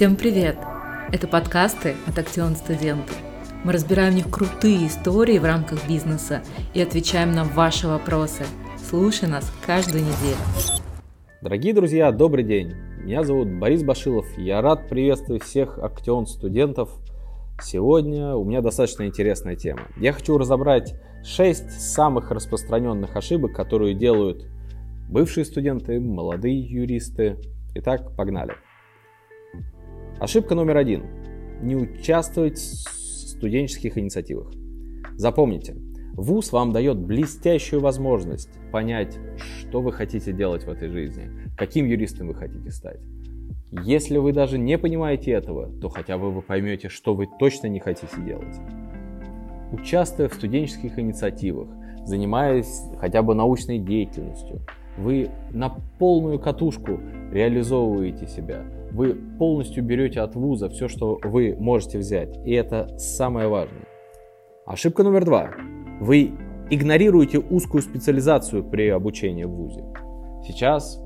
[0.00, 0.56] Всем привет!
[1.12, 3.12] Это подкасты от Актион Студенты.
[3.64, 6.42] Мы разбираем в них крутые истории в рамках бизнеса
[6.72, 8.44] и отвечаем на ваши вопросы.
[8.78, 10.38] Слушай нас каждую неделю.
[11.42, 12.72] Дорогие друзья, добрый день!
[13.02, 14.26] Меня зовут Борис Башилов.
[14.38, 16.88] Я рад приветствовать всех Актион студентов.
[17.60, 19.82] Сегодня у меня достаточно интересная тема.
[19.98, 20.94] Я хочу разобрать
[21.24, 24.46] 6 самых распространенных ошибок, которые делают
[25.10, 27.36] бывшие студенты, молодые юристы.
[27.74, 28.54] Итак, погнали.
[30.20, 31.04] Ошибка номер один.
[31.62, 34.52] Не участвовать в студенческих инициативах.
[35.14, 35.76] Запомните,
[36.12, 42.28] ВУЗ вам дает блестящую возможность понять, что вы хотите делать в этой жизни, каким юристом
[42.28, 43.00] вы хотите стать.
[43.70, 47.80] Если вы даже не понимаете этого, то хотя бы вы поймете, что вы точно не
[47.80, 48.58] хотите делать.
[49.72, 51.68] Участвуя в студенческих инициативах,
[52.04, 54.60] занимаясь хотя бы научной деятельностью,
[54.98, 58.64] вы на полную катушку реализовываете себя.
[58.92, 62.36] Вы полностью берете от вуза все, что вы можете взять.
[62.44, 63.86] И это самое важное.
[64.66, 65.50] Ошибка номер два.
[66.00, 66.32] Вы
[66.70, 69.84] игнорируете узкую специализацию при обучении в ВУЗе.
[70.46, 71.02] Сейчас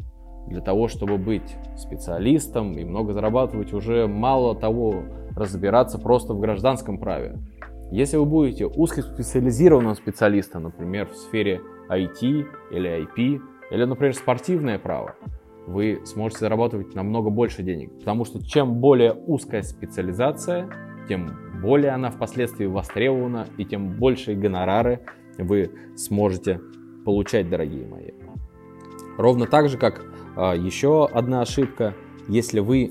[0.46, 5.02] для того, чтобы быть специалистом и много зарабатывать, уже мало того
[5.36, 7.38] разбираться просто в гражданском праве.
[7.90, 15.14] Если вы будете узкоспециализированным специалистом, например, в сфере IT или IP, или, например, спортивное право,
[15.66, 17.98] вы сможете зарабатывать намного больше денег.
[17.98, 20.68] Потому что чем более узкая специализация,
[21.08, 21.30] тем
[21.62, 25.00] более она впоследствии востребована, и тем больше гонорары
[25.38, 26.60] вы сможете
[27.04, 28.10] получать, дорогие мои.
[29.16, 30.04] Ровно так же, как
[30.36, 31.94] а, еще одна ошибка,
[32.28, 32.90] если вы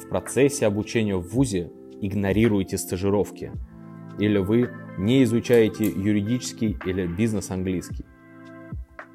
[0.00, 3.52] в процессе обучения в ВУЗе игнорируете стажировки,
[4.18, 8.04] или вы не изучаете юридический или бизнес-английский.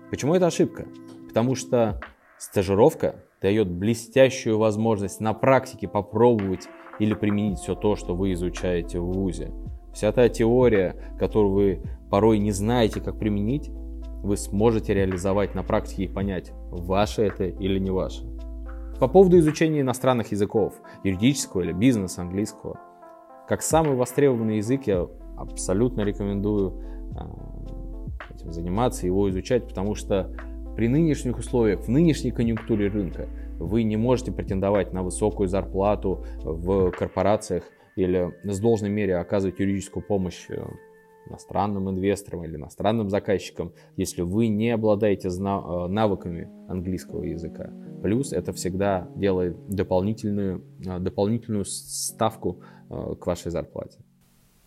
[0.09, 0.88] Почему это ошибка?
[1.28, 2.00] Потому что
[2.38, 6.67] стажировка дает блестящую возможность на практике попробовать
[7.00, 9.52] или применить все то, что вы изучаете в ВУЗе.
[9.94, 13.69] Вся та теория, которую вы порой не знаете, как применить,
[14.24, 18.25] вы сможете реализовать на практике и понять, ваше это или не ваше.
[19.00, 22.79] По поводу изучения иностранных языков, юридического или бизнеса, английского.
[23.47, 25.07] Как самый востребованный язык я
[25.38, 26.81] абсолютно рекомендую
[27.16, 27.29] а,
[28.34, 30.31] этим заниматься, его изучать, потому что
[30.75, 33.28] при нынешних условиях, в нынешней конъюнктуре рынка,
[33.59, 37.63] вы не можете претендовать на высокую зарплату в корпорациях
[37.96, 40.62] или с должной мере оказывать юридическую помощь э,
[41.30, 47.72] иностранным инвесторам или иностранным заказчикам, если вы не обладаете э, навыками английского языка.
[48.03, 53.97] Плюс это всегда делает дополнительную, э, дополнительную ставку к вашей зарплате.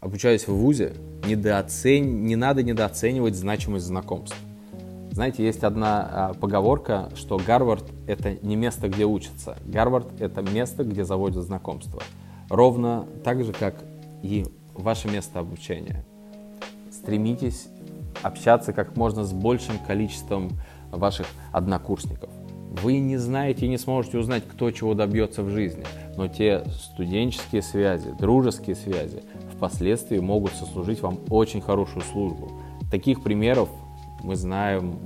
[0.00, 0.92] Обучаясь в ВУЗе,
[1.28, 2.24] недооцен...
[2.24, 4.36] не надо недооценивать значимость знакомств.
[5.18, 9.56] Знаете, есть одна а, поговорка, что Гарвард— это не место, где учатся.
[9.66, 12.04] Гарвард— это место, где заводят знакомства.
[12.48, 13.82] Ровно так же, как
[14.22, 16.04] и ваше место обучения.
[16.92, 17.66] Стремитесь
[18.22, 20.50] общаться как можно с большим количеством
[20.92, 22.30] ваших однокурсников.
[22.80, 25.82] Вы не знаете и не сможете узнать, кто чего добьется в жизни,
[26.16, 32.52] но те студенческие связи, дружеские связи впоследствии могут сослужить вам очень хорошую службу.
[32.88, 33.68] Таких примеров
[34.22, 34.98] мы знаем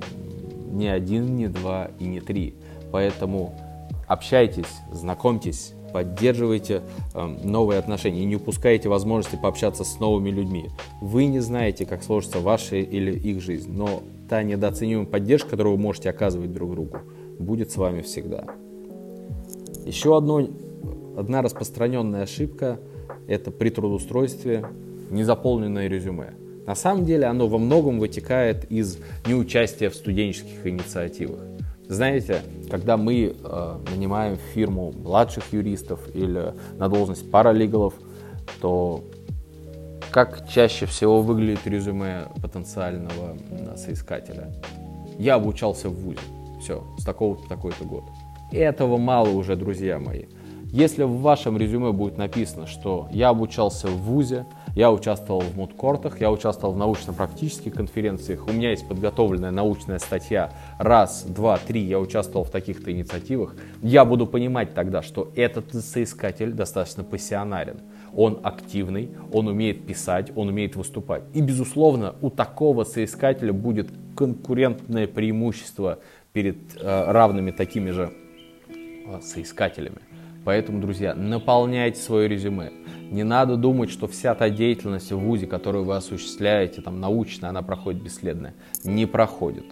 [0.70, 2.54] не один, не два и не три.
[2.90, 3.54] Поэтому
[4.06, 6.82] общайтесь, знакомьтесь, поддерживайте
[7.14, 10.70] э, новые отношения и не упускайте возможности пообщаться с новыми людьми.
[11.00, 15.82] Вы не знаете, как сложится ваша или их жизнь, но та недооценимая поддержка, которую вы
[15.82, 16.98] можете оказывать друг другу,
[17.38, 18.46] будет с вами всегда.
[19.84, 20.46] Еще одно,
[21.16, 22.80] одна распространенная ошибка–
[23.26, 24.64] это при трудоустройстве
[25.10, 26.34] незаполненное резюме.
[26.66, 31.40] На самом деле оно во многом вытекает из неучастия в студенческих инициативах.
[31.88, 32.40] Знаете,
[32.70, 37.94] когда мы э, нанимаем фирму младших юристов или на должность паралигалов,
[38.60, 39.04] то
[40.10, 43.36] как чаще всего выглядит резюме потенциального
[43.76, 44.52] соискателя?
[45.18, 46.20] Я обучался в ВУЗе.
[46.60, 48.04] Все, с такого по такой-то год.
[48.52, 50.26] Этого мало уже, друзья мои.
[50.66, 56.20] Если в вашем резюме будет написано, что я обучался в ВУЗе, я участвовал в мудкортах,
[56.20, 61.98] я участвовал в научно-практических конференциях, у меня есть подготовленная научная статья, раз, два, три, я
[61.98, 67.80] участвовал в таких-то инициативах, я буду понимать тогда, что этот соискатель достаточно пассионарен.
[68.14, 71.22] Он активный, он умеет писать, он умеет выступать.
[71.32, 75.98] И, безусловно, у такого соискателя будет конкурентное преимущество
[76.34, 78.12] перед э, равными такими же
[78.68, 79.98] э, соискателями.
[80.44, 82.72] Поэтому, друзья, наполняйте свое резюме.
[83.12, 87.60] Не надо думать, что вся та деятельность в ВУЗе, которую вы осуществляете, там, научная, она
[87.60, 88.54] проходит бесследно.
[88.84, 89.66] Не проходит.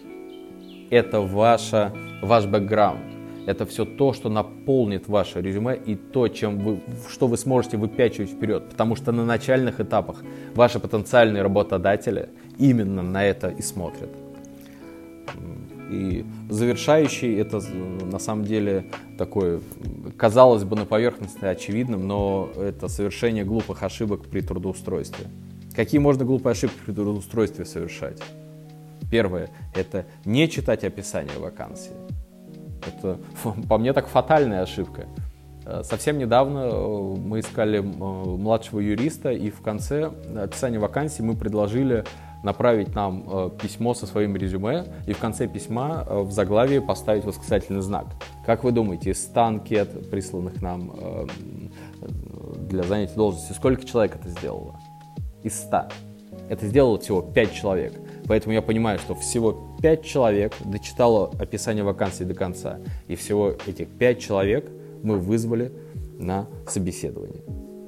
[0.91, 1.91] Это ваша,
[2.21, 3.01] ваш бэкграунд.
[3.47, 8.29] Это все то, что наполнит ваше резюме и то, чем вы, что вы сможете выпячивать
[8.29, 8.69] вперед.
[8.69, 10.21] Потому что на начальных этапах
[10.53, 12.29] ваши потенциальные работодатели
[12.59, 14.11] именно на это и смотрят.
[15.91, 18.85] И завершающий это на самом деле
[19.17, 19.59] такое,
[20.17, 25.27] казалось бы, на поверхности очевидным, но это совершение глупых ошибок при трудоустройстве.
[25.75, 28.21] Какие можно глупые ошибки при трудоустройстве совершать?
[29.09, 31.91] Первое– это не читать описание вакансии.
[32.87, 33.19] Это,
[33.67, 35.07] по мне, так фатальная ошибка.
[35.65, 41.35] Э, совсем недавно э, мы искали э, младшего юриста, и в конце описания вакансии мы
[41.35, 42.05] предложили
[42.43, 48.07] направить нам письмо со своим резюме и в конце письма в заглавии поставить восклицательный знак.
[48.45, 50.91] Как вы думаете, из 100 анкет, присланных нам
[52.69, 54.79] для занятия должности, сколько человек это сделало?
[55.43, 55.89] Из 100.
[56.49, 57.93] Это сделало всего 5 человек.
[58.27, 62.79] Поэтому я понимаю, что всего 5 человек дочитало описание вакансии до конца.
[63.07, 64.71] И всего этих 5 человек
[65.03, 65.71] мы вызвали
[66.17, 67.41] на собеседование.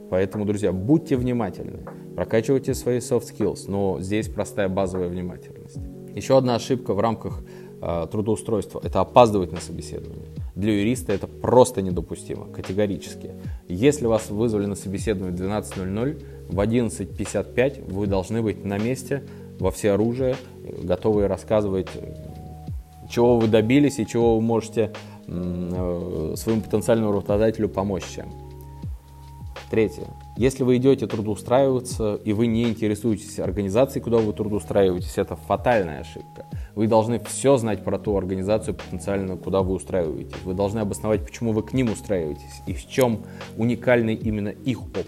[0.09, 1.79] Поэтому, друзья, будьте внимательны,
[2.15, 5.77] прокачивайте свои soft skills, но здесь простая базовая внимательность.
[6.15, 7.43] Еще одна ошибка в рамках
[7.81, 10.27] э, трудоустройства– это опаздывать на собеседование.
[10.55, 13.31] Для юриста это просто недопустимо, категорически.
[13.67, 19.23] Если вас вызвали на собеседование в 12.00, в 11.55 вы должны быть на месте
[19.59, 20.35] во все оружие,
[20.83, 21.87] готовые рассказывать,
[23.09, 24.91] чего вы добились и чего вы можете
[25.27, 28.27] э, своему потенциальному работодателю помочь чем.
[29.71, 30.05] Третье.
[30.35, 36.45] Если вы идете трудоустраиваться и вы не интересуетесь организацией, куда вы трудоустраиваетесь, это фатальная ошибка.
[36.75, 40.41] Вы должны все знать про ту организацию потенциально, куда вы устраиваетесь.
[40.43, 43.23] Вы должны обосновать, почему вы к ним устраиваетесь и в чем
[43.57, 45.07] уникальный именно их опыт.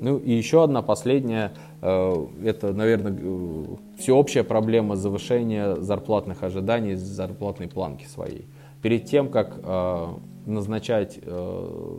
[0.00, 1.52] Ну и еще одна последняя
[1.86, 3.64] Э, это, наверное, э,
[3.98, 8.46] всеобщая проблема завышения зарплатных ожиданий, зарплатной планки своей.
[8.80, 10.06] Перед тем, как э,
[10.46, 11.18] назначать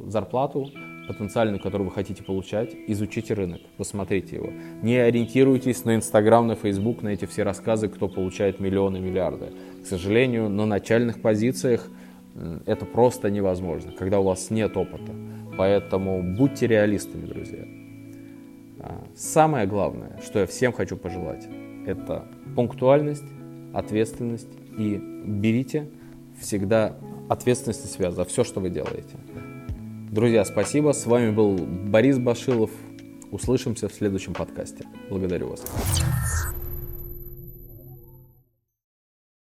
[0.07, 0.69] зарплату
[1.07, 4.51] потенциальную, которую вы хотите получать, изучите рынок, посмотрите его.
[4.81, 9.53] Не ориентируйтесь на Инстаграм, на Фейсбук, на эти все рассказы, кто получает миллионы, миллиарды.
[9.83, 11.89] К сожалению, на начальных позициях
[12.65, 15.13] это просто невозможно, когда у вас нет опыта.
[15.57, 17.65] Поэтому будьте реалистами, друзья.
[18.79, 21.47] А, самое главное, что я всем хочу пожелать,
[21.85, 22.25] это
[22.55, 23.23] пунктуальность,
[23.73, 25.89] ответственность и берите
[26.39, 26.97] всегда
[27.29, 29.15] ответственность на себя за все, что вы делаете.
[30.11, 30.91] Друзья, спасибо.
[30.91, 32.71] С вами был Борис Башилов.
[33.31, 34.85] Услышимся в следующем подкасте.
[35.09, 35.65] Благодарю вас.